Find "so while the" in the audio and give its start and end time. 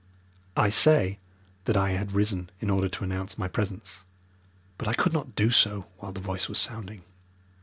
5.51-6.19